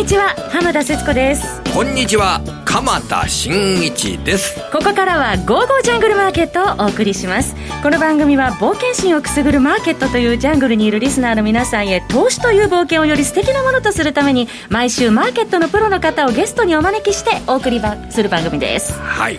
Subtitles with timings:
[0.00, 1.60] にちは浜田節子です。
[1.74, 2.59] こんにちは。
[2.70, 4.54] 鎌田新一です。
[4.70, 7.56] ここからは「ゴーゴージャングルマーケット」をお送りします。
[7.82, 18.92] この番組は冒険心をくすぐるマーケットというジャングルにいるリスナーの皆さんへ投資という冒険をより素敵なものとするために毎週マーケットのプロの方をゲストにお招きしてお送りする番組です。
[18.92, 19.38] はい、は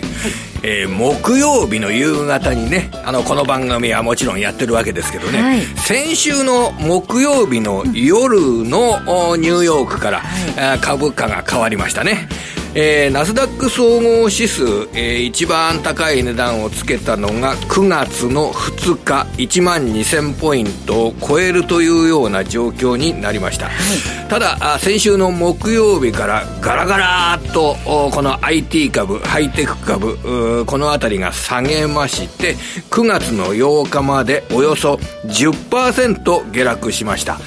[0.62, 12.28] えー、木曜日の夕方にねあのこの番組はもちろんやってるわけですけどね、はい、先週の木曜日の夜のニューヨークから、はい、株価が変わりましたね
[12.74, 32.54] えー、ナスダック総合指数、えー、一番高い値段をつけたのが9月の2日1万2000ポイントを超えるというような状況になりました、はい、ただ先週の木曜日からガラガラっとこの IT 株ハイテク株この辺りが下げまして
[32.90, 34.94] 9月の8日までおよそ
[35.26, 37.38] 10%下落しました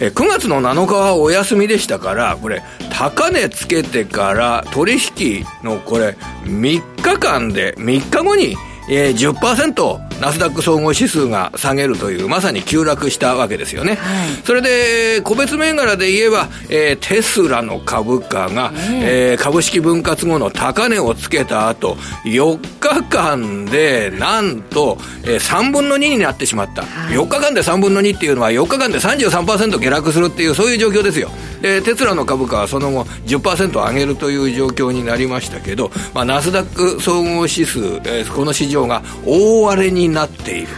[0.00, 8.56] え9月の7日はお休みでしたからこれ高値つけてから取引のこれ3日間で3日後に
[8.88, 13.96] えー、10%ナスダック総合指数が下げるという、まさに急落したわけですよね。
[13.96, 26.82] はい、それで、個別銘柄で言えば、えー、テスラの株価が、えー、株式分割後の高値をつけた後、4日間で、なんと、えー、3分の2になってしまった。
[26.82, 31.30] はい、4日間で3分の2っていうのは、4日間で33%下落するっていう、そういう状況ですよ。
[31.60, 40.68] で、テスラの株価はその後10%上げるという状況になりましたけど、まあ、ナスダック総合指数、えー、この市場が大荒れにになっている。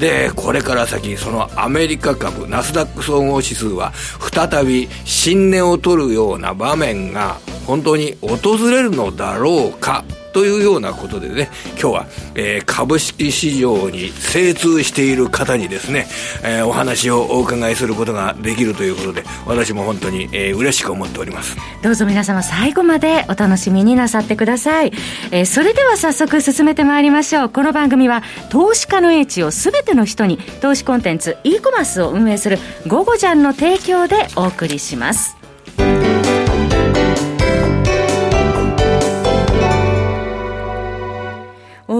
[0.00, 3.92] で、これから先、そのアメリカ株、ナスダック総合指数は、
[4.32, 11.50] 再び新値を取るような場面が、本当に訪れるのだろうかというようなことでね、
[11.80, 16.06] 今日は、えー、株式市場に精通している方にですね、
[16.42, 21.56] えー、お話をお伺いすることができるということで、私も本当に、えー、嬉しく思っております。
[21.82, 24.92] どうぞ皆様最後までお楽しみになさってください。
[25.30, 27.48] えー、それでは早速進めてまいりましょう。
[27.48, 35.36] この番組は、投資家の英知をすべての人に、投資コンテンツ、e コマースを運営する、ゴゴジャンの提供でお送りします。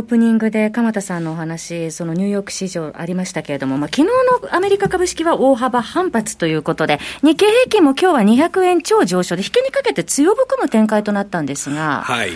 [0.01, 4.05] オープニングで鎌田さんのお話、そのニューヨーク市場ありましたけれども、まあ、昨日
[4.43, 12.01] のアメリカ株式は大幅反発ということで、日経平均も今日は200円超上昇で、引けにかけて強含む展開となったんですが。
[12.03, 12.31] はい。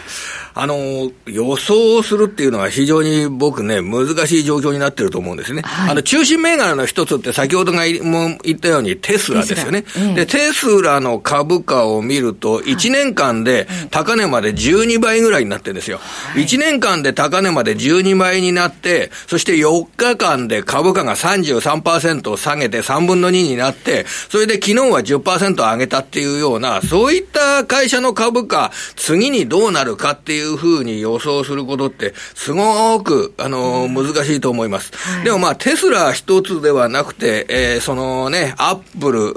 [0.57, 5.63] あの、予想するっていうのは非常に僕ね、難しい状況になってると思うんですね。
[5.63, 9.85] はい、あの、中心銘柄の一つって先ほどがも言ったようにテスラですよね。
[9.97, 15.99] ええ、で、テスラの株価を見ると、1年間で高値まで12倍ぐらいになってるんですよ。
[15.99, 34.93] はい、1年間で高値まで12倍になって、そして4日間で株価が33%下げて3分の2になって、それで昨日は10%上げたっていうような、そういった会社の株価、次にどうなるかっていうふうに予想することって、すごく、あの、難しいと思います。
[34.95, 39.33] はい、でもまあ、テスラ一つではなくて、えー、そのね、アップル、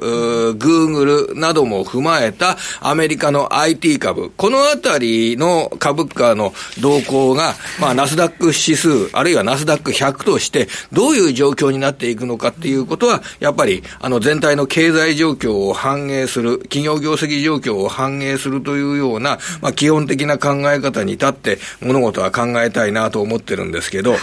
[0.55, 24.19] グーグルなども踏まえたアメリカの IT 株、このあたりの株価の動向が、まあ、ナスダック指数、あるいはナスダック100として、どういう状況になっていくのかっていうことは、やっぱり、あの、全体の経済状況を反映する、企業業績状況を反映するというような、まあ、基本的な考え方に立って、物事は考えたいなと思ってるんですけど、はい、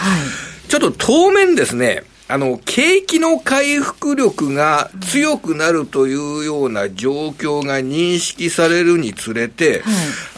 [0.67, 9.81] ちょっと当面ですね、あの、景気の回復力が強くなるというような状況が認識されるにつれて、はい、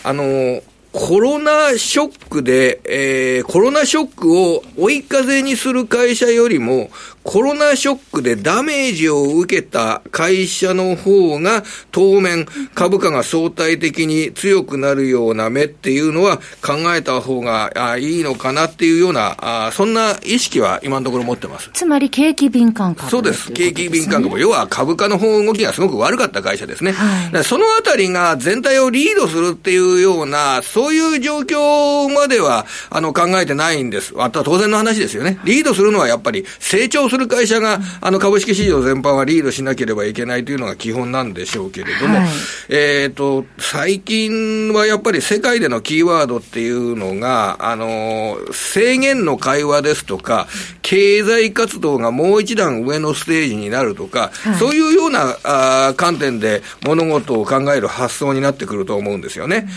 [0.04, 0.62] あの、
[1.00, 6.90] コロナショックで、えー、コロナショックを追い風にする会社よりも、
[7.28, 11.62] コロナショックでダメージを受けた会社の方が、
[11.92, 21.70] 当面株価が相対的に強くなるような目っていうのは考えた方があいいのかなっていうようなあ、そんな意識は今のところ持ってます。
[21.74, 23.52] つまり景気敏感株、そうです。
[23.52, 24.40] 景気敏感株。
[24.40, 26.94] 要は株価の方動きがすごく悪かった会社ですね。
[26.94, 34.14] はい、そのあたりが全体をリードするっていうような、そういう状況までは、あの、考えてないんです。
[34.18, 35.40] あとは当然の話ですよね。
[35.44, 42.28] リードするのはやっぱり成長するする会社が、あの、株式市場全般はリードしなければいけないというのが基本なんでしょうけれども、はい、
[42.70, 50.48] えっ、と、最近はやっぱり世界でのキーワードっていうのが、あの、制限の会話ですとか、
[50.84, 59.68] 経済活動がもう一段上のステージになるとか、はい、そういうようなあ観点で物事を考える発想になってくると思うんですよね。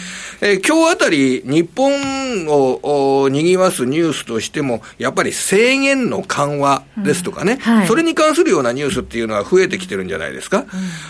[0.40, 10.58] えー、今日あたり、日本を賑わすニュースとしても、やっぱり制限の緩和ですととかね、はい、それに関するようなニュースっていうのは増えてきてるんじゃないですか。
[10.58, 10.66] うん、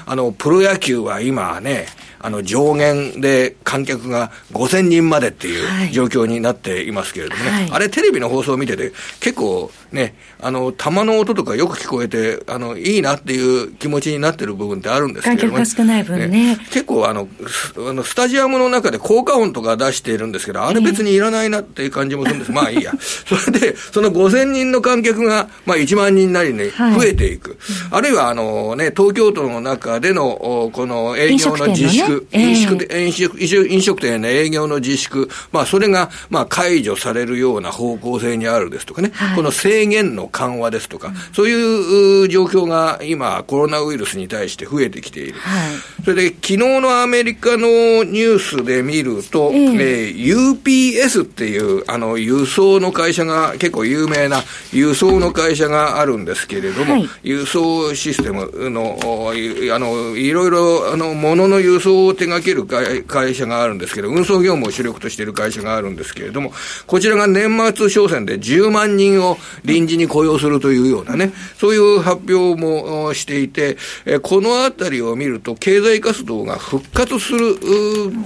[0.07, 1.87] あの、プロ野球は今ね、
[2.21, 16.29] あの上限で観客が5000人までっていう状況になっていますけれどもね、はい、あれテレビの放送を見てて結構ね、あの、弾の音とかよく聞こえて、あの、いいなっていう気持ちになってる部分ってあるんですけど、ね、観客が少ない分ね。
[16.29, 16.59] ね。
[16.71, 17.29] 結構あの、
[17.77, 22.53] あの、スタジアムの中で効果音とか出しているんですけど、あれ別にいらないなっていう感じもするんです。
[22.53, 22.93] まあいいや。
[23.01, 27.51] それで、その5000人の観客が、まあ1万人なりに増えていく。
[27.51, 27.59] はい、
[27.91, 45.39] あるいはあのね、東京都の中での、この営業の自粛、飲食,、ねえー、飲食飲食店の営業の自粛、まあそれが、まあ解除されるような方向性にあるですとかね、はい、この制限の緩和ですとか、そういう状況が今、コロナウイルスに対して増えてきている。
[45.39, 47.69] はい、それで、昨日のアメリカの
[48.05, 54.43] ニュースで見ると、えー、えー、UPS っていう、あの、輸送の会社が、結構有名な
[54.73, 62.65] 輸送の会社があるんですけれども、はい、輸送システムの、あの、いろいろ、あの、物の輸送を手掛ける
[63.05, 66.53] 会社があるんですけど、運送業務を主力としている会社があるんですけれども、
[66.87, 73.77] こちらが年末商戦で10万人を臨時に雇用するというようなね、そういう発表もしていて、
[74.23, 77.57] このあたりを見ると、経済活動が復活する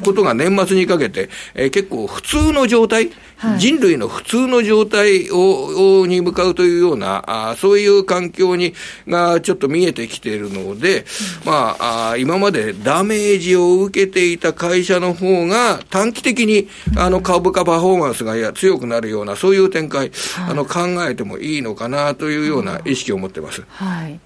[0.02, 3.10] ことが年末にかけて、結構普通の状態、
[3.58, 8.74] 人類の普通の状態をに向かうというような、あそういう環境に
[9.06, 11.04] がちょっと見えてきているので、うん、
[11.46, 23.64] まああ、今までダメージを受けていた会社の方が短期的にあの株価パフォーマンスが強くなるような、そういう展開、はい、あの考えてもいいのかなというような意識を持ってます。
[23.68, 24.20] はい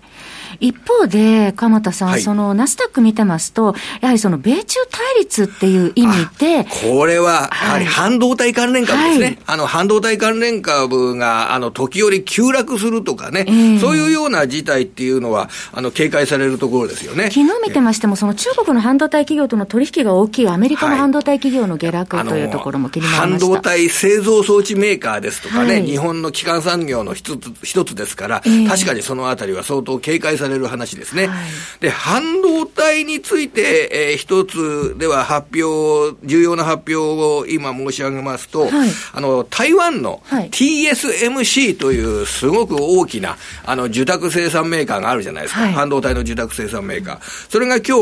[0.61, 9.25] 一方で、鎌田さん、はい、そのナスダック見てますと、やはりその米中対立っていう意味で、これは、やはり半導体関連株ですね。
[9.25, 17.31] はい、あの、半導体関連株が、あの、時折急落するとかね、えー、そういうような事態っていうのは、あの、警戒されるところですよね。
[17.31, 31.27] 昨日見てましても、その中国の半導体企業との取引が大きいアメリカの半導体企業の下落というところも気になりました、半導体製造装置メーカーですとかね、日本の基幹産業の一つ一つですから、えー、確かにそのあたりは相当警戒される話ですね。
[31.27, 31.39] はい、
[31.81, 43.37] で、半導体について、えー、一つでは発表、重要な発表を今申し上げますと、はい、あの、台湾の TSMC というすごく大きな、
[43.67, 45.63] あの、受託生産メーカーがあるじゃないですか。
[45.63, 47.19] はい、半導体の受託生産メーカー。
[47.49, 47.93] それが今日、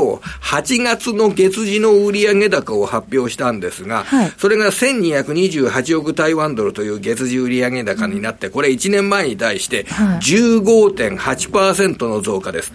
[0.42, 4.04] 8月の月次の売上高を発表したんですが、
[4.38, 12.72] それが1228億台湾ドルという月次売上高になって、これ1年前に対して15.8%の増加です。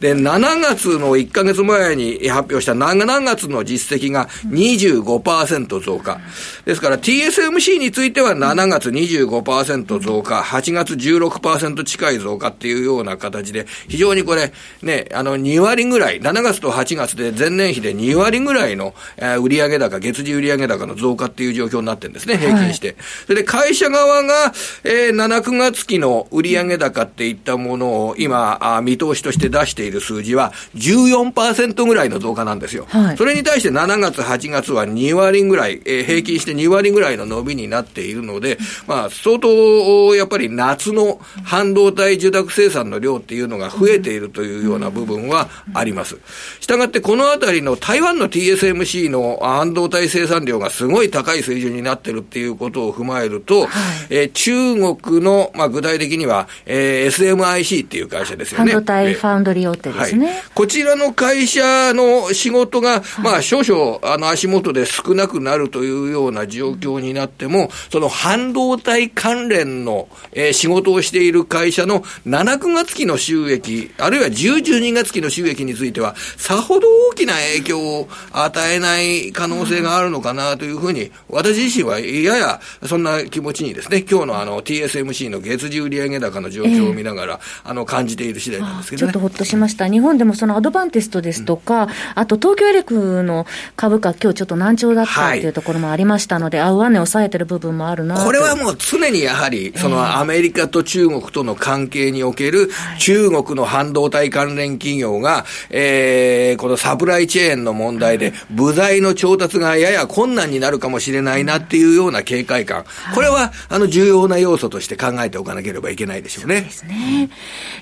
[0.00, 6.20] で、7月の1か月前に発表した7月の実績が25%増加。
[6.64, 14.52] ですから TSMC については7月25%増加、8月16%近い増加っていうような形で、非常にこれ、
[14.82, 22.88] ね、あの、2割ぐらい、7月と8月で前年比で2割ぐらいの、えー、売上高、月次売上高の増加っていう状況になってるんですね、平均して。
[22.88, 22.96] はい、
[23.26, 24.52] それで会社側が、
[24.84, 32.86] えー、7、9月期の売上高っていったものを今、あ見通しとして出している数字は14%ぐらいの増加なんですよ。
[32.88, 46.18] はい、それに対して7月、8月は2割ぐらい、えー、平均して2割ぐらいの伸びになっているので、まあ、相当、やっぱり夏の半導体受託生産の量っていうのが増えているというような部分はあります。
[46.60, 53.68] したがってこのあたりの台湾の TSMC の半導体生産量がすごい高い水準になってるっていうことを踏まえると、はい、
[54.10, 58.72] えー、中国の、まあ、具体的には、えー、SMIC っていう会社ですよね。
[58.90, 89.12] 体ファウンドリー大手ですね、はい、こちらの会社の仕事が、まあ、少々、あの、足元で少なくなるというような状況になっても、その半導体関連の、えー、仕事をしている会社の7、9月期の収益、あるいは10、12月期の収益については、さほど大きな影響を与えない可能性があるのかなというふうに、私自身はややそんな気持ちにですね、今日のあの TSMC の月次売上高の状況を見ながら、えー、あの感じている次第なんですけどね。
[89.12, 89.88] ちょっとほっとしました。
[89.88, 93.46] 日本でもそのアドバンテストですとか、うん、あと東京エレクの
[93.76, 112.84] 株価、今日ちょっと難聴だったっていうところもありましたので、はい、あ、上値抑えてる部分もあるなこれはもう常にやはり、そのアメリカと中国との関係における、中国の半導体関連企業が、えー、このサプライチェーンの問題で、部材の調達がやや困難になるかもしれないなっていうような警戒感、
[113.14, 116.56] これはあの重要な要素として考えておかなければいけないでしょうね。
[116.56, 117.30] そうですね。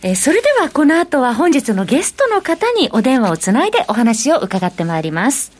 [0.03, 5.51] えー、それではこの後は本日のゲストの方にお電話をつないでお話を伺ってまいります。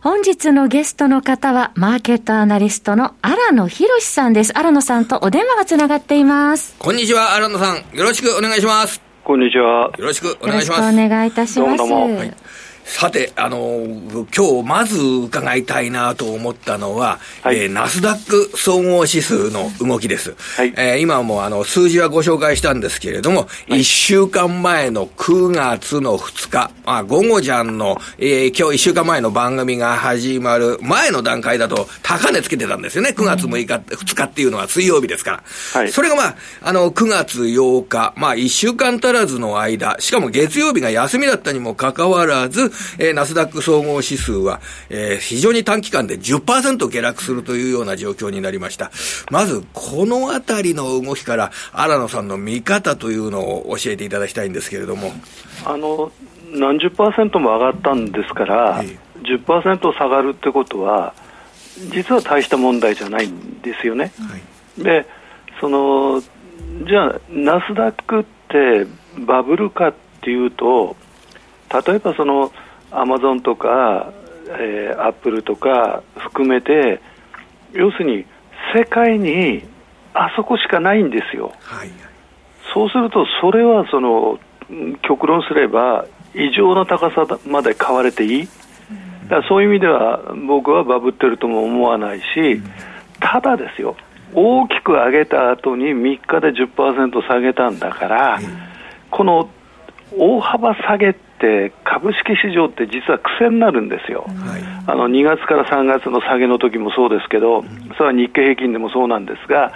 [0.00, 4.56] 本日日のゲストの方は、マーケットアナリストの荒野博さんです。
[4.56, 6.76] 荒野さんとお電話がつながっています。
[6.78, 7.76] こんにちは、荒野さん。
[7.96, 9.02] よろしくお願いします。
[9.24, 9.90] こんにちは。
[9.98, 10.80] よろしくお願いします。
[10.82, 11.76] よろしくお願いいたします。
[11.78, 12.16] どうもどうも。
[12.18, 12.34] はい
[12.90, 13.86] さて、あの、
[14.36, 20.34] 今日まず伺いたいなと思ったのは、はい、えー、ナスダック総合指数の動きです。
[20.56, 33.14] はい、えー、今もあの、数字はご紹介したんですけれども、はい、1週間前の9月の2日、まあ、午後じゃんの、えー、今日1週間前の番組が始まる前の段階だと、高値つけてたんですよね。
[33.16, 35.42] 9月6日、2日っていうのは水曜日ですから。
[35.74, 48.90] はい、それがまあ、あの、9月8日、まあ、1週間足らずの間、しかも月曜日が休みだったにもかかわらず、えー、ナスダック総合指数は、えー、非常に短期間で10%下落するというような状況になりました。
[49.30, 55.12] まず、このあたりの動きから、荒野さんの見方というのを教えていただきたいんですけれども。
[55.64, 56.10] あの、
[56.52, 58.98] 何十パーセントも上がったんですから、ええ、
[59.36, 61.14] 10%下がるってことは、
[61.92, 64.12] 実は大した問題じゃないんですよね。
[64.18, 65.06] はい、で、
[65.60, 66.20] その、
[66.86, 68.86] じゃあ、ナスダックって
[69.18, 70.96] バブルかっていうと、
[71.86, 72.52] 例えばその
[72.90, 74.12] アマゾンとか、
[74.46, 77.00] えー、アップルとか含めて
[77.72, 78.26] 要するに
[78.74, 79.64] 世界に
[80.14, 81.90] あそこしかないんですよ、はい、
[82.74, 84.38] そうするとそれはその
[85.02, 88.48] 極論すれば異常な高さまで買われていい、
[89.24, 92.62] だからそういう意味では僕はバブってるとも思わないし、
[93.18, 93.96] ただですよ。
[94.32, 98.40] 大きく上げた後に3日で10%下げたんだから、
[99.10, 99.50] この
[100.16, 101.29] 大幅下げって
[101.84, 107.62] 株式市場って実は癖になるんですよ、はい、あの2月から3月の下げの時もそうですけど、
[107.96, 109.72] それは日経平均でもそうなんですが、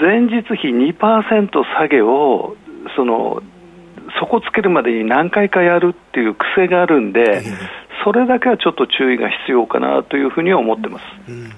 [0.00, 2.56] 前日比2%下げを
[2.96, 3.42] その
[4.18, 7.42] 底つけるまでに何回かやるっていう癖があるんで、
[8.04, 11.04] それだけはちょっと注意が必要かなというふうには思ってます。
[11.28, 11.52] うん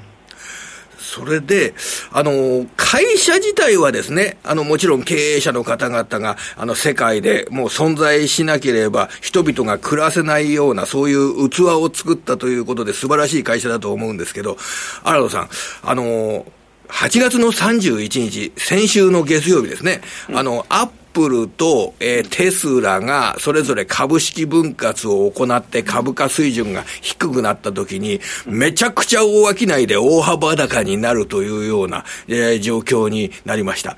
[1.13, 1.75] それで、
[2.11, 14.57] あの、会社自体はですね、あの、もちろん経営者の方々が、あの、世界でもう存在しなければ、人々が暮らせないような、そういう器を作ったということで素晴らしい会社だと思うんですけど、
[15.05, 15.51] 荒野さん、
[15.83, 16.47] あの、
[16.89, 20.01] 8月の31日、先週の月曜日ですね、
[20.33, 33.97] あの、アップルと、えー、テスラがそれぞれ株式分割を行って株価水準が低くなった時に、めちゃくちゃ大商いで大幅高になるというような、えー、状況になりました。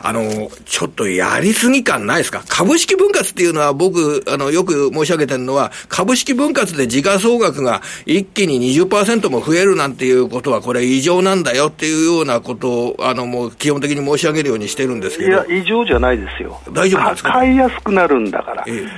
[0.00, 2.42] あの、ちょっとやりすぎ感ないですか？
[2.48, 15.30] 株式分割っていうのは僕、あの、よく申し上げてるのは、株式分割で時価総額が一気に20%も増えるなんていうことは、これ異常なんだよっていうようなことを、あの、もう基本的に申し上げるようにしてるんですけど。
[15.30, 16.53] いや、異常じゃないですよ。
[16.72, 18.88] 大丈夫ですか買いやすくなるんだから、ええ、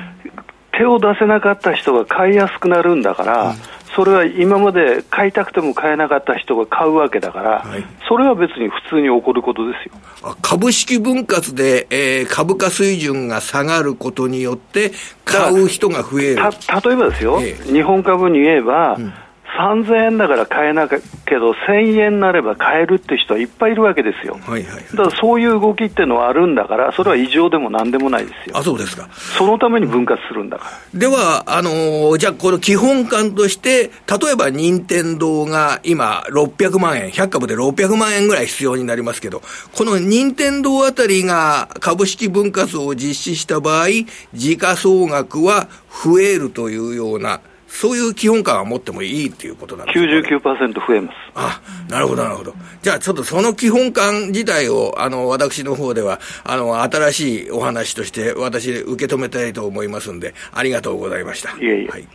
[0.77, 3.57] 手を出せなかった人が買いやすくなるんだから、うん、
[3.95, 10.37] それは今まで買いたくても買えなかった人が買うわけだから、はい、それは別に普通に起こることですよ。
[10.43, 14.93] 株式分割で、えー、株価水準が下がることによって、
[15.25, 16.37] 買う人が増える。
[16.37, 19.13] 例えばですよ、え、日本株に言えば、うん
[19.57, 20.99] 3000円だから買えなけ
[21.39, 30.99] ど、1000円になれば買えるって人はいっぱいいるわけですよ、はいはい、だからそういう動きっていうのはあるんだから、それは異常でもなんでもないですよ、あそうですかそのために分割するんだから。
[30.99, 39.43] では、あのー、じゃあ、この基本感として、例えば任天堂が今、600万円、100株で600万円ぐらい必要になりますけど、
[39.75, 43.89] この任天堂あたりが株式分割を実施した場合、
[44.35, 45.69] 時価総額は
[46.05, 47.41] 増えるというような。
[47.77, 51.17] そういう基本感は持ってもいいっていうことなんですか、ね、99%増えます。
[51.35, 52.55] あ、なるほど、なるほど。
[52.81, 61.51] じゃあ、ちょっとその基本感自体を、あの、私の方では、あの、新しいお話として、私、受け止めたいと思いますんで、ありがとうございました。
[61.51, 61.89] いえいえ。
[61.89, 62.09] はい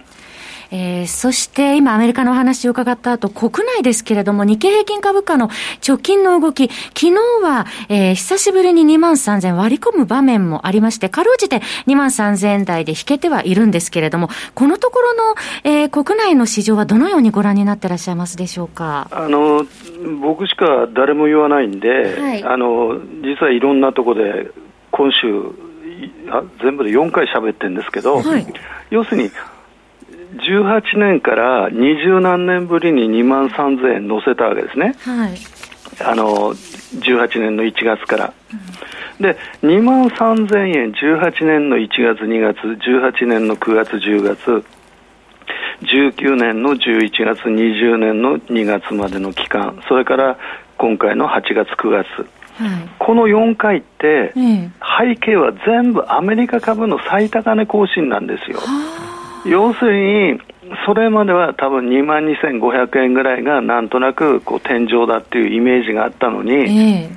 [0.71, 5.49] えー、そして今アメリカのお話を伺った後、国内ですけれども、日経平均株価の
[5.85, 19.07] 直近の動き、昨日は、えー、久しぶりに2万3000割り込む場面もありまして、かろうじて2万3000円台で引けてはいるんですけれども、このところの、えー、国内の市場はどのようにご覧になってらっしゃいますでしょうか？
[19.11, 19.65] あの、
[20.21, 24.51] 僕しか誰も言わないんで、はい、あの、実はいろんなところで、
[24.91, 25.27] 今週、
[26.63, 28.45] 全部で4回喋ってるんですけど、はい、
[28.89, 29.31] 要するに、
[30.35, 35.37] 18年から二十何年ぶりに2万3000円乗せたわけですね、はい、
[36.05, 38.33] あの18年の1月から。
[39.19, 44.63] うん、で2万3000円、18年の1月、2月、18年の9月、10月、
[45.81, 50.37] 19年の11月、20年の2月までの期間、それから
[50.77, 52.07] 今回の8月、9月。
[52.57, 58.59] はい、この4回って、背景は全部アメリカ株の最高値更新なんですよ。
[58.59, 59.10] は
[59.45, 60.41] 要するに、
[60.85, 67.09] それまでは多分2万2500円ぐらいがなんとなくこう天井だっていうイメージがあったのに、え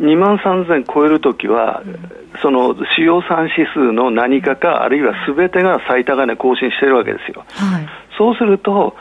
[0.00, 1.82] 2万3000超えるときは、
[2.42, 7.44] その主要産指数の何かか、あるいはすべてが最高値更新してるわけですよ。
[7.48, 8.94] はい、そうすると、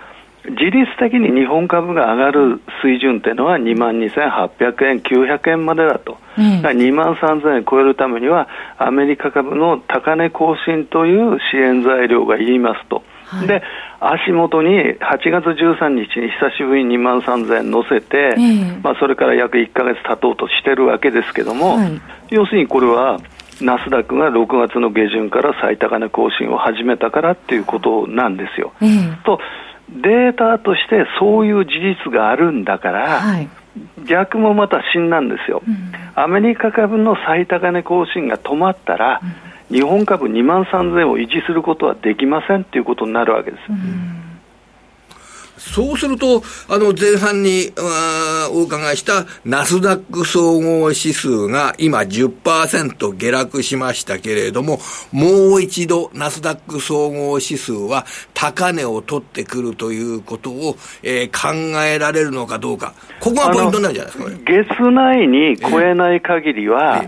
[0.50, 8.48] 自律的に日本株が上がる水準っていうのは2万2800円、900円までだと、うん、2万3000円超えるためには、
[8.78, 13.04] アメリカ株の高値更新という支援材料がいりますと。
[13.28, 13.64] はい、で
[14.00, 18.36] 足元に8月13日に久しぶりに2万3000円乗せて、
[18.84, 23.20] まあ、それから約1か月経とうとしてるわけですけども、はい、要するにこれは、
[23.62, 28.74] ナスダックが6月の下旬から最高値更新を始めたからっていうことなんですよ。
[29.24, 29.40] と
[29.90, 31.72] データとしてそういう事
[32.06, 33.50] 実があるんだから、はい、
[34.08, 39.22] 逆もまた真なんですよ、うん、アメリカ株の最高値更新が止まったら、
[39.70, 43.62] うん、日本株2万3000円を維持することはできませんということになるわけです。
[43.70, 44.25] うん
[45.74, 47.72] そうすると、あの、前半に
[48.52, 54.80] お伺いしたナスダック総合指数が今10%下落しましたけれども、
[55.12, 61.54] もう一度ナスダック総合指数は高値を取ってくるということを、えー、考
[61.84, 62.94] えられるのかどうか。
[63.20, 67.04] ここがポイントなんじゃないですか、月内に超えない限りは、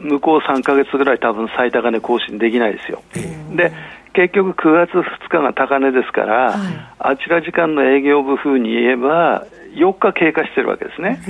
[0.00, 3.02] 向こう3か月ぐらい多分最高値更新できないですよ。
[3.54, 3.72] で
[4.16, 6.58] 結局9月2日が高値ですから、はい、
[6.98, 9.44] あちら時間の営業部風に言えば、
[9.74, 11.20] 4日経過してるわけですね。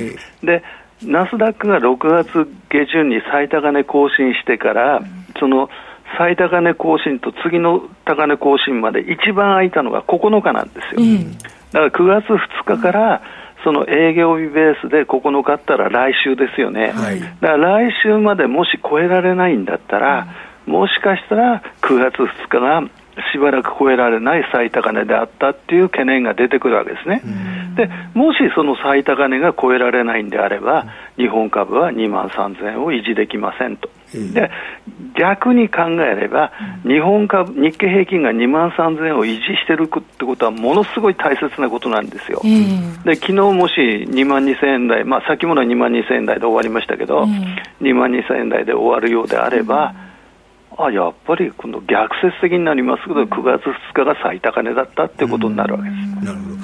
[0.42, 0.62] で
[1.02, 5.04] ナスダックが6月下旬に最高値更新してから、うん、
[5.38, 5.68] その
[6.16, 11.02] 最高値更新と次の高値更新まで一番空いたのが9日なんですよ。
[11.02, 12.26] うん、だから9月
[12.64, 13.22] 2日から、
[13.64, 20.28] その営業日ベースで9日あったら来週ですよね、はい、だから来週までもし超えられないんだったら、
[20.66, 22.82] もしかしたら9月2日が
[23.32, 27.22] しばらく超えられない最高値であったっていう懸念が出てくるわけですね。
[27.74, 30.86] でもしその最高値が超えられないんであれば、
[31.16, 33.88] 日本株は2万3000円を維持できませんと。
[34.12, 34.50] で
[35.18, 36.52] 逆に考えれば、
[36.86, 42.42] 日本株、日経平均が2万3000円を維持してるってことは、ものすごい大切なことなんですよ。
[43.04, 43.74] で昨日もし
[44.08, 47.24] 2万2000円台、まあ、先物は2万2000円台で終わりましたけど、
[47.80, 49.94] 2万2000円台で終わるようであれば、
[50.78, 56.24] あやっぱり今度逆説的になりますけど、9月2日が最高値だったってことになるわけです。
[56.24, 56.56] なるほど。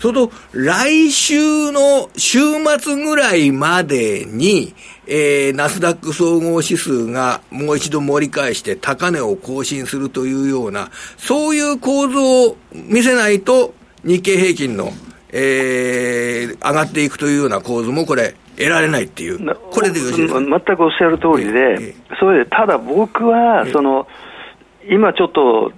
[0.00, 2.38] それと、来週の週
[2.78, 4.74] 末ぐらいまでに、
[5.06, 13.72] えー、ナスダック総合指数がもう一度盛り返して高値を更新するというような、そういう構造を見せないと、
[14.04, 14.92] 日経平均の、
[15.32, 20.18] えー、上がっていくというような構図もこれ、得られないっていう、これでよろし。
[20.18, 24.06] いですか全くおっしゃる通りで、それでただ僕はその、
[24.88, 25.72] 今ちょっと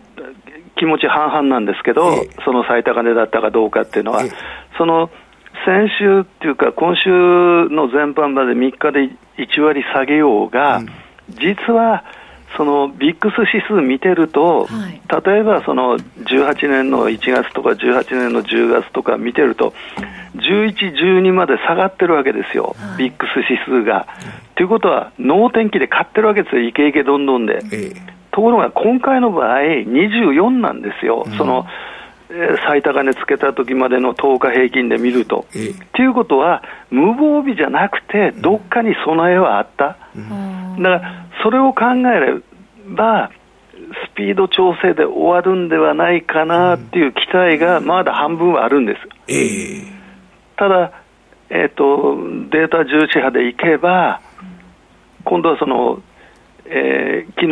[0.76, 4.22] 気持ち半々なんですけど、その最高値だったかどうかっていうのは、
[4.76, 5.10] その
[5.64, 10.82] 先週っていうか、今週の前半まで3日で1割下げようが、
[11.30, 12.04] 実は
[12.56, 19.74] そのビックス指数見てると、はい、例えばその18年の1月とか18年の10月とか見てると、
[20.36, 24.06] 11、12まで下がってるわけですよ、はい、ビックス指数が。
[24.54, 27.60] ということは、能天気で買ってるわけですよ、イケイケどんどんで。
[27.72, 27.92] え
[28.30, 31.66] ところが今回の場合、24なんですよ、うん、その
[32.66, 35.36] 最高値つけた時までの10日平均で見ると。
[35.36, 39.96] と、ええいうことは、無防備じゃなくて、どっかに備えはあった。
[40.14, 42.34] うん、だからそれを考えれ
[42.88, 43.30] ば、
[44.12, 49.00] スピード調整で終わるんではないかなっていう期待がまだ半分はあるんです。
[49.28, 49.95] えー、
[50.56, 50.92] ただ、
[51.50, 52.16] えーと、
[52.50, 54.20] データ重視派でいけば、
[55.24, 56.02] 今度はその、
[56.68, 57.46] えー、昨日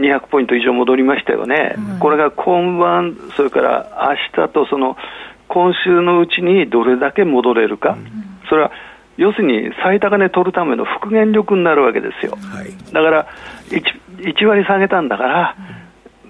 [0.00, 4.96] 200ポイント以上戻りましたよね、うん、これが今晩、それから明日とその
[5.48, 8.72] 今週のうちにどれだけ戻れるか、うん、それは
[9.16, 13.26] 要するに最高値取るための復元力になるわけですよ、はい、だから
[13.68, 13.82] 1,
[14.18, 15.56] 1割下げたんだから、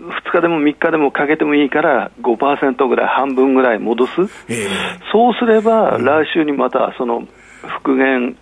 [0.05, 4.13] 2日でも3日でもかけてもいいから5%ぐらい、半分ぐらい戻す、
[4.49, 4.69] えー、
[5.13, 7.27] そうすれば、来週にまたその
[7.81, 8.37] 復元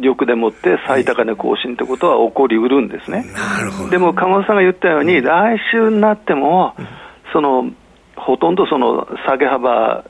[0.00, 3.24] 力でもって最高値更新ってことは起こりうるんですね。
[3.90, 6.74] でも、鎌田さんが言ったように、来週になっても、
[7.32, 7.70] その
[8.16, 10.04] ほとんどその下げ幅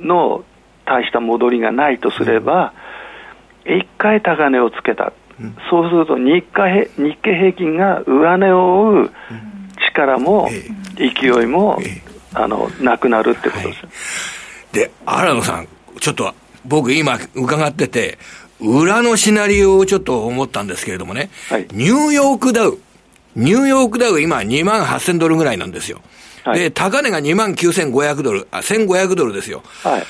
[0.00, 0.44] の
[0.86, 2.72] 大した戻りがないとすれば、
[3.64, 9.10] 1回高値をつけた、うん、そうすると日経日経平均が上値を追う
[9.94, 10.50] 力も、
[10.96, 11.80] 勢いも、
[12.34, 13.88] あのなくなるってことです、は
[14.72, 15.68] い、で新野さん、
[16.00, 18.18] ちょっと僕、今伺ってて、
[18.60, 22.78] 裏のシナリオをちょっと思ったんですけれどもね、はい、ニューヨークダウ、
[23.36, 26.00] ニューヨークダウ今2万8000ドルぐらいなんですよ。
[26.44, 29.62] はい、で、高値が2万9500ドル、あ、1500ドルですよ。
[29.82, 30.06] はい。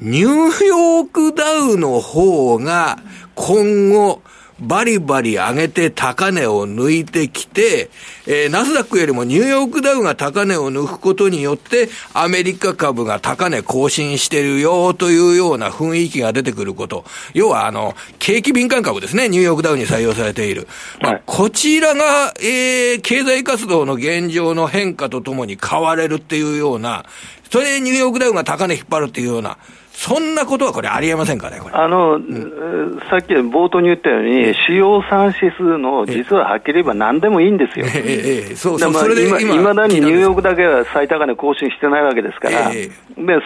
[0.00, 2.98] ニューヨークダウの方が
[3.34, 4.22] 今後、
[4.60, 7.90] バリバリ上げて高値を抜いてきて、
[8.26, 17.04] えー、ナスダックよりもニューヨークダウが高値を抜くことによって、アメリカ株が高値更新してるよというような雰囲気が出てくること。
[17.34, 19.28] 要は、あの、景気敏感株ですね。
[19.28, 20.68] ニューヨークダウに採用されている。
[21.00, 27.04] まあ、こちらが、えー、経済活動の現状の変化とともに変われるっていうような、
[27.50, 29.58] それでニューヨークダウが高値引っ張るっていうような、
[29.94, 31.74] そんなことはこれ、ありえませんかね、これ。
[31.74, 37.86] あの、うん、さっき冒頭に言ったように、主要産指数の、実ははっきり言えば何でもいいんですよ。
[37.86, 42.90] ええそうそうそれで今、いまだにニューヨークだけは最高値更新してないわけですから、で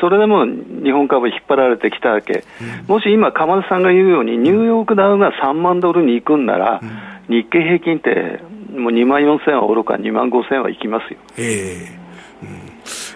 [0.00, 2.44] それでも日本株引っ張られてきたわけ、
[2.86, 6.80] もし今、鎌田さんが言うように、ニューヨークダウが3万ドルに行くんなら、
[7.28, 8.40] 日経平均って、
[8.74, 11.18] もう2万4000はおろか、2万5000はいきますよ。
[11.36, 11.97] ええ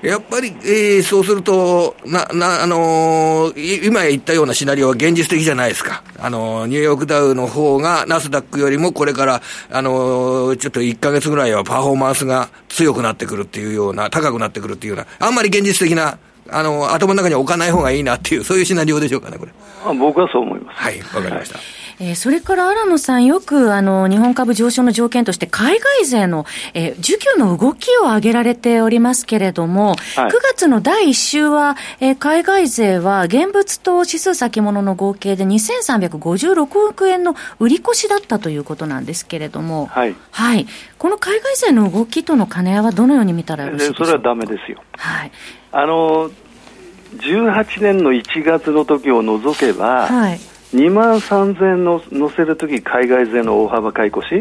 [0.02, 6.02] やっぱり、えー、そうすると、な、な、あのー、今言ったようなシナリオは現実的じゃないですか。
[6.18, 16.18] あのー、ニューヨークダウの方が、ナスダックよりもこれから、あのー、ちょっと1ヶ月ぐらいはパフォーマンスが強くなってくるっていうような、高くなってくるっていうような、あんまり現実的な、
[16.50, 19.52] あの、頭の中に置かない方がいいなっていう、そういうシナリオでしょうかね、これ。
[19.84, 20.80] あ僕はそう思います。
[20.80, 21.58] はい、わかりました。
[21.58, 40.66] はいえー、それから新野さん、よくあの日本株上昇の条件として、海外勢の、えー、需給の動きを挙げられておりますけれども、はい、9月の第1週は、えー、海外勢は現物と指数先物の合計で2356億円の売り越しだったということなんですけれども、はい、はい、
[40.98, 44.06] この海外勢の動きとの兼ね合いはどのように見たらよろしいでしょうか？
[44.06, 44.82] それはダメですよ。
[44.96, 45.32] はい、
[45.70, 46.30] あの
[47.18, 50.40] 18年の1月の時を除けば、はい
[50.74, 54.34] 2万3000円の乗せるとき、海外勢の大幅買い越し、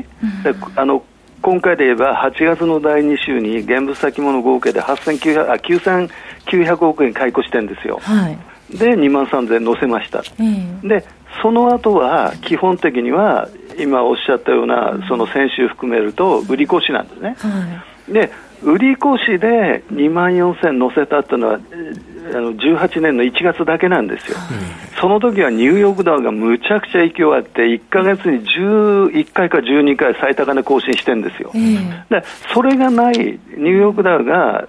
[0.46, 1.04] うん、あの
[1.41, 8.38] 今回で言えば8月の第2週に現物先物合計で8900あ9900億円買い越してるんですよ、はい、
[8.78, 11.04] で2万3000円乗せました、うん、で
[11.41, 18.32] その後は基本的には今おっしゃったようなその先週含めると売り越しなんですね、はい、で
[18.63, 21.58] 売り越しで2万4000乗せたっていうのはあ
[22.36, 31.74] の18年の1月だけなんですよ、うん、その時はニューヨークダウがむちゃくちゃ勢いあって、1か月に11回か12回最高値更新してるんですよ、うん、
[32.10, 34.67] でそれがない、ニューヨークダウが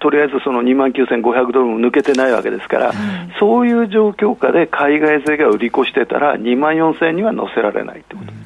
[0.00, 2.94] とりあえずその2万9500ドルも抜けてないわけですから、うん、
[3.38, 8.39] そういう状況下で海外勢が売り越してたら、2万4000円には乗せられないってこと。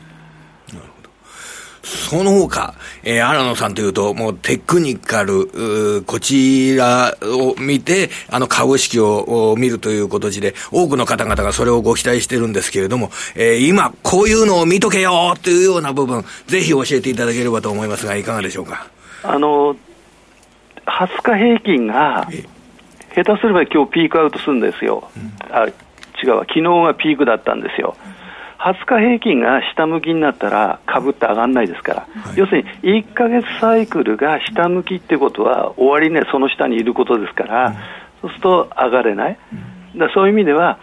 [1.85, 18.87] その他、えー、荒野さんというと、もうテクニカル、こちらを見て、あの株式を見るということで、多くの方々がそれをご期待してるんですけれども、えー、今、こういうのを見とけよというような部分、ぜひ教えていただければと思いますが、いかがでしょうか？
[19.23, 19.77] あの、
[20.87, 22.29] 20日平均が、
[23.15, 25.09] 下手すれば今日ピークアウトするんですよ。
[25.17, 25.67] うん、あ
[26.23, 27.97] 違うわ、昨日がピークだったんですよ。
[28.65, 37.75] 20日平均が下向きになったら株って上がらないですから、はい、要するに1か月サイクルが下向きってことは終わりねその下にいることですから、うん、
[38.23, 39.39] そうすると上がれない、
[39.93, 40.79] うん、だそういう意味では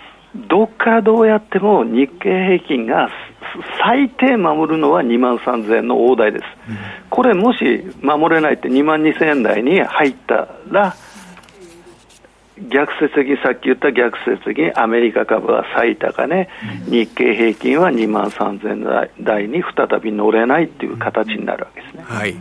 [0.47, 3.09] どっからどうやっても日経平均が
[3.83, 6.77] 最低守るのは2万3000円の大台です、うん、
[7.09, 10.95] これもし守れないって2万2000円台に入ったら
[12.57, 16.49] 逆説的にさっき言った逆説的にアメリカ株は最高値、
[16.87, 22.03] 日経平均は2万3000台に再び乗れないっていう形になるわけですね。
[22.05, 22.35] はい。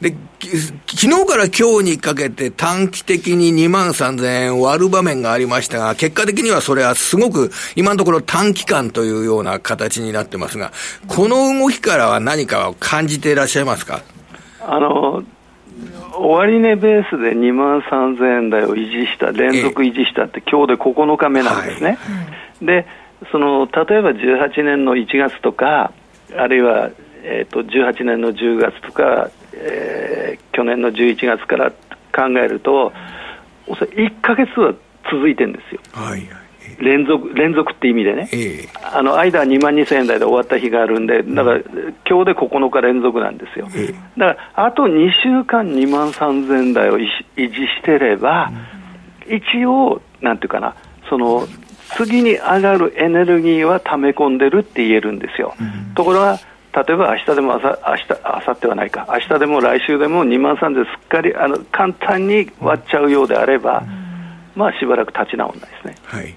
[0.00, 0.14] で、
[0.86, 10.72] 昨日から今日にかけて短期的に2万3000円割る場面がありましたが、結果的にはそれはすごく今のところ短期間というような形になってますが、
[11.06, 14.02] この動きからは何かを感じていらっしゃいますか？
[14.60, 15.22] あの、
[16.16, 21.92] 終値ベースで2万3000円台を維持した、連続維持したって、今日で9日目なんですね。
[21.92, 21.96] は
[22.62, 22.86] い、で
[23.32, 25.92] その例えば18年の1月とか、
[26.36, 26.90] あるいは、
[27.22, 32.92] えーと、18年の10月とか、えー、去年の11月から考えると、
[33.66, 34.74] 1か月は
[35.10, 35.80] 続いてるんですよ。
[35.92, 36.43] はい
[36.80, 41.60] 連続連続って意味でね、えー、あの間は2万2000円台で終わった日があるんで、だから、
[42.08, 47.06] 今日で9日連続なんですよ、えー、だからあと2週間2万3000円台を維
[47.36, 48.50] 持してれば、
[49.26, 50.74] うん、一応、なんていうかな、
[51.08, 51.46] その
[51.96, 55.54] 次に上がるエネルギーは溜め込んでるって言えるんですよ。
[55.60, 56.38] うん、ところが
[56.74, 64.03] 例えば明日でも明日明日明後日はないか、明日でも来週でも2万3000すっかりあの簡単に割っちゃうようであれば、うん、
[64.54, 65.94] まあしばらく立ち直らないですね。
[66.04, 66.34] はい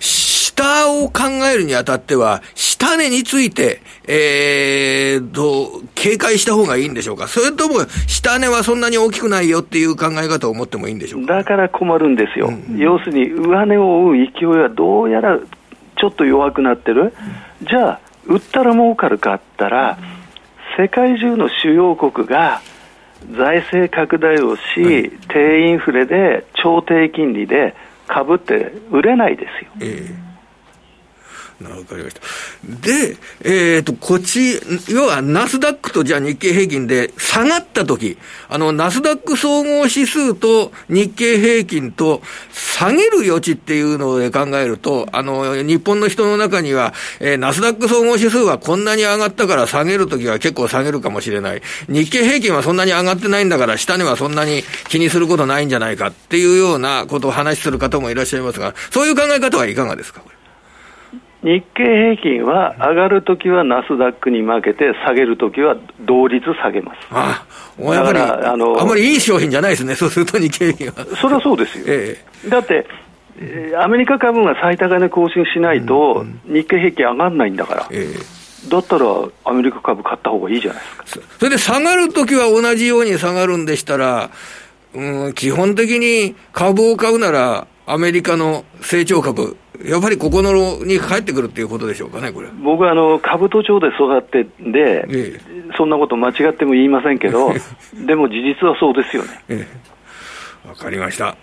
[0.00, 7.26] 下下を考えるにあたっては、下値について、えー、と、警戒した方がいいんでしょうか？
[7.26, 11.34] それとも、下値はそんなに大きくないよっていう考え方を持ってもいいんでしょうか？
[11.34, 12.46] だから困るんですよ。
[12.46, 17.12] うんうん、要するに、上値を追う勢いはどうやらちょっと弱くなってる。
[17.60, 19.98] うん、じゃあ、売ったら儲かるかったら、
[20.78, 22.60] 世界中の主要国が、
[23.36, 27.74] 財政拡大をし、はい、低インフレで超低金利で
[28.06, 29.70] 株って売れないですよ。
[29.80, 30.31] えー
[31.70, 32.20] わかりました。
[32.64, 42.22] で、えっ、ー、と、こっち、要はナスダックとじゃあ日経平均で下がったとき、あの、ナスダック総合指数と日経平均と
[42.52, 51.62] 下げる余地っていうので考えると、あの、日本の人の中には、えー、ナスダック総合指数はこんなに上がったから下げるときは結構下げるかもしれない。
[51.88, 60.22] 日経平均はそんなに上がってないんだから、下にはそんなに気にすることないんじゃないかっていうようなことを話する方もいらっしゃいますが、そういう考え方はいかがですか？
[61.42, 66.98] 日経平均は上がるときはナスダックに負けて、下げるときは同率下げます。
[67.10, 67.44] あ
[67.80, 71.16] あ、やっぱりあのあまりいい商品じゃないですね、そうすると日経平均は。
[71.16, 71.84] それはそうですよ。
[71.88, 72.86] ええ、だって、
[73.76, 77.88] アメリカ株が最高値更新しないと、日経平均上がらないんだから。
[77.90, 79.06] ええだったら
[79.44, 81.26] アメリカ株買った方がいいじゃないですか。
[81.40, 84.30] それで下がるときは同じように下がるんでしたら、
[84.94, 90.52] うん、基本的に株を買うなら、アメリカの成長株、やっぱりここの
[90.84, 92.48] に帰ってくるっていうことでしょうかね、これ。
[92.62, 95.40] 僕はあの兜町で育ってで、ええ、
[95.76, 97.52] そんなこと間違っても言いませんけど、
[98.06, 99.30] でも事実はそうですよね。
[99.30, 99.66] わ、え。
[100.72, 101.36] え、かりました。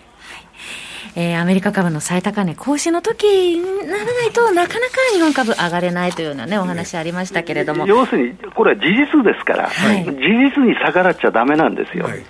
[1.16, 7.84] えー、アメリカ株の最高値更新の時にならないとなかなか日本株上がれないというようなねお話ありましたけれども。
[7.86, 12.24] 要するにこれは事実ですから、はい、事実に逆らっちゃだめなんですよ、はい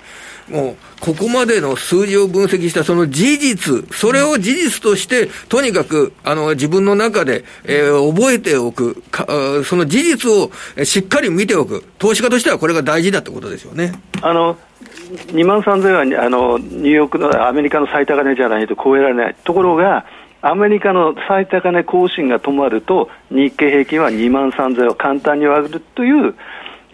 [0.50, 9.26] もう、ここまでの数字を分析したその事実、それを事実として、とにかく、あの、自分の中で、えー、覚えておくか、
[9.64, 10.50] その事実を
[10.84, 11.84] しっかり見ておく。
[11.98, 13.92] 投資家としてはこれが大事だってことですよね。
[14.22, 14.56] あの、
[15.32, 19.36] 2万3000は、あの、ニューヨークの、アメリカの最高値じゃないと超えられない。
[19.44, 20.04] ところが、
[20.42, 26.34] アメリカの最高値更新が止まると、日経平均は2万3000を簡単に上げるという、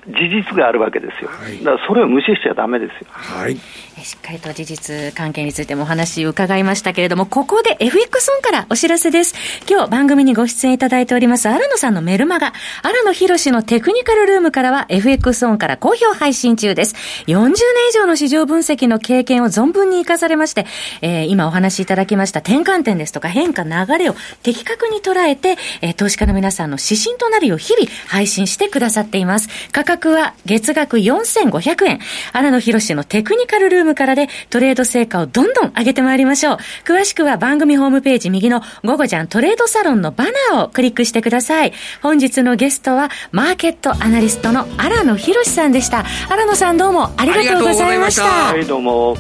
[0.09, 3.07] 事実があるわけですよ、はい、だからそれを無視しちゃだめですよ。
[3.11, 3.57] はい
[4.03, 9.35] しっかりと事実関係についてもお話を伺いましたけれども、ここで FX オンからお知らせです。
[9.69, 16.95] 今日番組にご出演いただいております、荒野さんのメルマガ、荒野博のテクニカルルームからは FX オンから好評配信中です。
[17.27, 17.55] 40年
[17.91, 20.67] 以上の市場分析の経験を存分に活かされまして、
[21.01, 29.49] えー、今お話しいただきました転換点ですとか変化流れを的確に捉えて、えー、投資家の皆さんの指針となるよう日々配信してくださっています。
[29.73, 32.01] 価格は月額4500円。
[32.35, 36.57] 荒野博のテクニカルルームムからでトレード成果をどんどん上げてまいりましょう。
[36.85, 41.73] 詳しくは番組ホームページ右の午後じゃんトレードサロンのバナーをクリックしてください。
[42.03, 46.05] 本日のゲストはマーケットアナリストの荒野博さんでした。
[46.29, 48.25] 荒野さんどうもありがとうございました。
[48.25, 49.17] はい、どうも。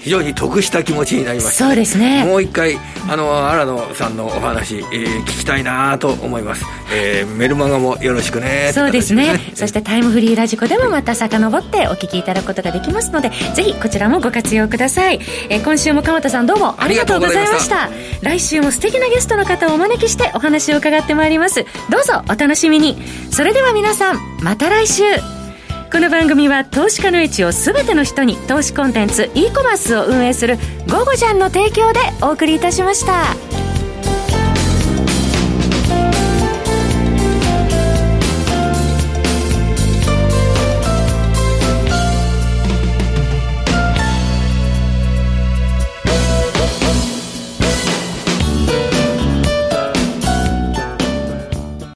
[0.00, 2.24] 非常に得した気持ちになりました、ね、そうですね。
[2.24, 6.64] もう一回、あの、荒野さんのお話、えー、聞きたいなと思います。
[6.92, 8.70] えー、メルマガもよろしくね。
[8.72, 9.40] そうですね。
[9.54, 17.90] そしてタイムフリーラジコでもまた遡ってお聞きいただくことができますので、ぜひこちらもご活用ください、えー、今週も鎌田さんどうもありがとうございました。
[18.22, 21.64] 来週も素敵なゲストの方をお招きしてお話を伺ってまいります。
[21.90, 22.96] どうぞお楽しみに。
[23.30, 25.04] それでは皆さんまた来週。
[25.92, 30.58] この番組は投資家の位置を全ての人に投資コンテンツ e コマースを運営する
[30.90, 33.63] 「ゴゴジャン」の提供でお送りいたしました。